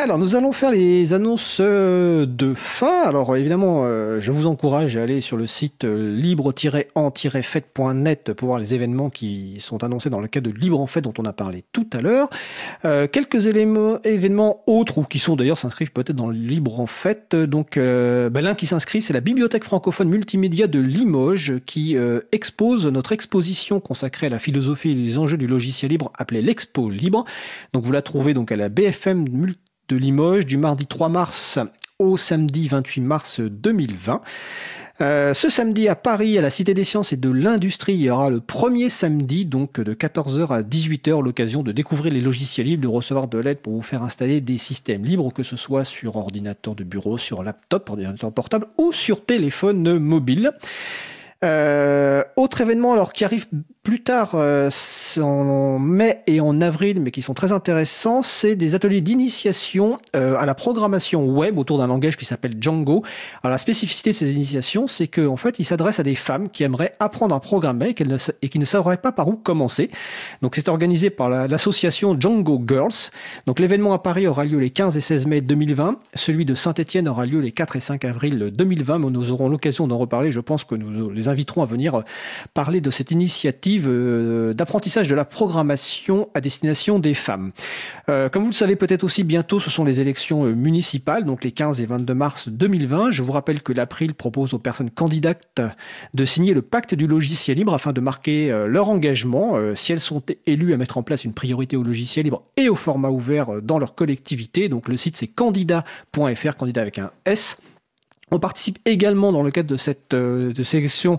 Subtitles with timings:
[0.00, 3.02] Alors, nous allons faire les annonces euh, de fin.
[3.02, 8.60] Alors, évidemment, euh, je vous encourage à aller sur le site euh, libre-en-fête.net pour voir
[8.60, 11.32] les événements qui sont annoncés dans le cadre de Libre en Fête dont on a
[11.32, 12.30] parlé tout à l'heure.
[13.10, 17.34] quelques éléments, événements autres ou qui sont d'ailleurs s'inscrivent peut-être dans Libre en Fête.
[17.34, 21.96] Donc, ben, l'un qui s'inscrit, c'est la Bibliothèque francophone multimédia de Limoges qui
[22.30, 26.88] expose notre exposition consacrée à la philosophie et les enjeux du logiciel libre appelée l'Expo
[26.88, 27.24] Libre.
[27.72, 31.58] Donc, vous la trouvez donc à la BFM Multimédia de Limoges du mardi 3 mars
[31.98, 34.20] au samedi 28 mars 2020.
[35.00, 38.10] Euh, ce samedi à Paris, à la Cité des Sciences et de l'Industrie, il y
[38.10, 42.82] aura le premier samedi, donc de 14h à 18h, l'occasion de découvrir les logiciels libres,
[42.82, 46.16] de recevoir de l'aide pour vous faire installer des systèmes libres, que ce soit sur
[46.16, 50.52] ordinateur de bureau, sur laptop, ordinateur portable ou sur téléphone mobile.
[51.44, 53.46] Euh, autre événement alors qui arrive
[53.88, 54.68] plus tard euh,
[55.16, 60.36] en mai et en avril, mais qui sont très intéressants, c'est des ateliers d'initiation euh,
[60.36, 63.02] à la programmation web autour d'un langage qui s'appelle Django.
[63.42, 66.50] Alors la spécificité de ces initiations, c'est qu'en en fait, ils s'adressent à des femmes
[66.50, 67.94] qui aimeraient apprendre à programmer
[68.42, 69.90] et, qui ne sauraient pas par où commencer.
[70.42, 73.10] Donc c'est organisé par l'association Django Girls.
[73.46, 75.98] Donc l'événement à Paris aura lieu les 15 et 16 mai 2020.
[76.14, 79.86] Celui de Saint-Etienne aura lieu les 4 et 5 avril 2020, mais nous aurons l'occasion
[79.86, 80.30] d'en reparler.
[80.30, 82.02] Je pense que nous les inviterons à venir euh,
[82.52, 87.52] parler de cette initiative euh, d'apprentissage de la programmation à destination des femmes.
[88.08, 91.52] Euh, comme vous le savez peut-être aussi, bientôt ce sont les élections municipales, donc les
[91.52, 93.10] 15 et 22 mars 2020.
[93.10, 95.60] Je vous rappelle que l'April propose aux personnes candidates
[96.14, 100.22] de signer le pacte du logiciel libre afin de marquer leur engagement, si elles sont
[100.46, 103.78] élues, à mettre en place une priorité au logiciel libre et au format ouvert dans
[103.78, 104.68] leur collectivité.
[104.68, 107.58] Donc le site c'est candidat.fr, candidat avec un S.
[108.30, 111.18] On participe également dans le cadre de cette euh, sélection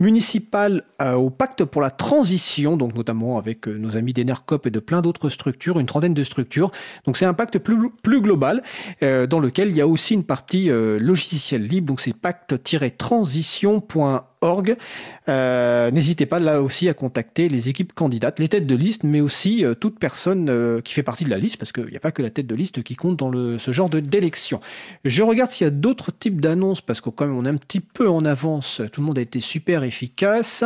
[0.00, 4.70] municipale euh, au pacte pour la transition, donc notamment avec euh, nos amis d'Enercop et
[4.70, 6.70] de plein d'autres structures, une trentaine de structures.
[7.06, 8.62] Donc c'est un pacte plus, global
[9.00, 14.24] dans lequel il y a aussi une partie logicielle libre, donc c'est pacte-transition.org
[15.28, 19.20] Euh, n'hésitez pas là aussi à contacter les équipes candidates, les têtes de liste, mais
[19.20, 22.00] aussi euh, toute personne euh, qui fait partie de la liste, parce qu'il n'y a
[22.00, 24.60] pas que la tête de liste qui compte dans ce genre d'élection.
[25.04, 27.80] Je regarde s'il y a d'autres types d'annonces, parce que quand même est un petit
[27.80, 30.64] peu en avance, tout le monde a été super efficace.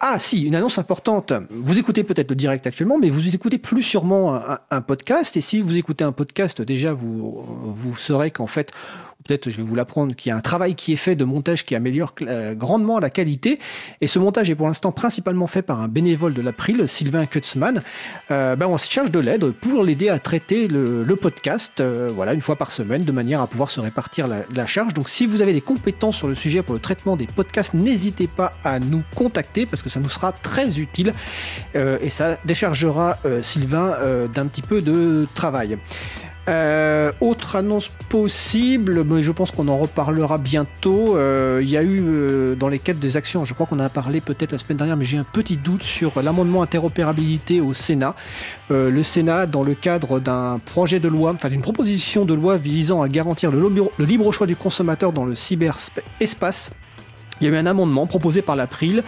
[0.00, 1.32] Ah si, une annonce importante.
[1.50, 5.40] Vous écoutez peut-être le direct actuellement, mais vous écoutez plus sûrement un, un podcast, et
[5.40, 8.72] si vous écoutez un podcast, déjà vous, vous saurez qu'en fait,
[9.26, 11.66] peut-être je vais vous l'apprendre, qu'il y a un travail qui est fait de montage
[11.66, 13.58] qui améliore euh, grandement la qualité.
[14.00, 17.82] Et ce montage est pour l'instant principalement fait par un bénévole de l'April, Sylvain Kutzmann.
[18.30, 22.32] Euh, ben on se cherche de l'aide pour l'aider à traiter le, podcast, euh, voilà,
[22.32, 24.94] une fois par semaine, de manière à pouvoir se répartir la, charge.
[24.94, 28.28] Donc si vous avez des compétences sur le sujet pour le traitement des podcasts, n'hésitez
[28.28, 31.14] pas à nous contacter parce que ça nous sera très utile
[31.74, 33.96] et ça déchargera Sylvain
[34.32, 35.78] d'un petit peu de travail.
[36.48, 41.16] Euh, autre annonce possible, mais je pense qu'on en reparlera bientôt.
[41.16, 43.84] Euh, il y a eu euh, dans les quêtes des actions, je crois qu'on en
[43.84, 47.74] a parlé peut-être la semaine dernière, mais j'ai un petit doute sur l'amendement interopérabilité au
[47.74, 48.14] Sénat.
[48.70, 53.02] le Sénat, dans le cadre d'un projet de loi, enfin d'une proposition de loi visant
[53.02, 53.58] à garantir le,
[53.98, 56.70] le libre choix du consommateur dans le cyberespace,
[57.40, 59.02] il y a eu un amendement proposé par l'April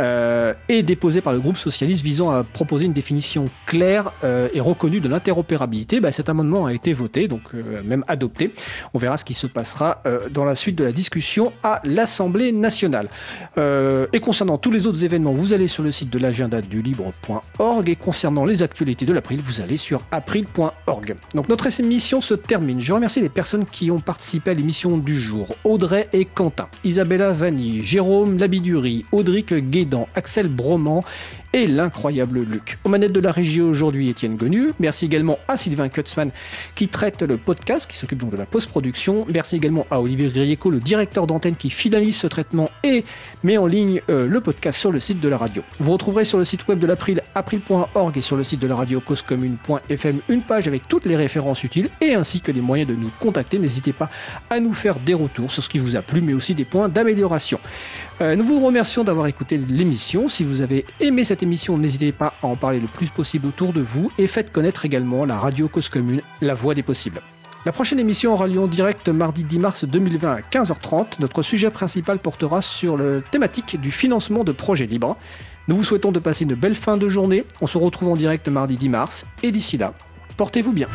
[0.00, 4.60] euh, et déposé par le groupe socialiste visant à proposer une définition claire euh, et
[4.60, 6.00] reconnue de l'interopérabilité.
[6.00, 8.52] Bah, cet amendement a été voté, donc euh, même adopté.
[8.92, 13.08] On verra ce qui se passera dans la suite de la discussion à l'Assemblée nationale.
[13.56, 17.88] et concernant tous les autres événements, vous allez sur le site de l'agenda du libre.org
[17.88, 21.16] et concernant les actualités de l'April, vous allez sur april.org.
[21.34, 22.80] Donc notre émission se termine.
[22.80, 25.54] Je remercie les personnes qui ont participé à l'émission du jour.
[25.64, 29.52] Audrey et Quentin, Isabella Vanni, Jérôme Labidurie, Audric
[29.84, 31.02] Guédan, Axel Broman
[31.54, 32.78] et l'incroyable Luc.
[32.82, 34.72] Aux manettes de la régie aujourd'hui, Étienne Gonu.
[34.80, 36.32] Merci également à Sylvain Kutzmann
[36.74, 39.24] qui traite le podcast, qui s'occupe donc de la post-production.
[39.32, 43.04] Merci également à Olivier Grieco, le directeur d'antenne qui finalise ce traitement et
[43.44, 45.62] met en ligne euh, le podcast sur le site de la radio.
[45.78, 48.74] Vous retrouverez sur le site web de l'April, april.org et sur le site de la
[48.74, 52.96] radio causecommune.fm une page avec toutes les références utiles et ainsi que les moyens de
[52.96, 53.60] nous contacter.
[53.60, 54.10] N'hésitez pas
[54.50, 56.88] à nous faire des retours sur ce qui vous a plu, mais aussi des points
[56.88, 57.60] d'amélioration.
[58.20, 60.26] Euh, nous vous remercions d'avoir écouté l'émission.
[60.26, 63.72] Si vous avez aimé cette émission, n'hésitez pas à en parler le plus possible autour
[63.72, 67.22] de vous et faites connaître également la radio Cause Commune, la voix des possibles.
[67.64, 71.20] La prochaine émission aura lieu en direct mardi 10 mars 2020 à 15h30.
[71.20, 75.16] Notre sujet principal portera sur la thématique du financement de projets libres.
[75.68, 77.44] Nous vous souhaitons de passer une belle fin de journée.
[77.60, 79.94] On se retrouve en direct mardi 10 mars et d'ici là,
[80.36, 80.88] portez-vous bien.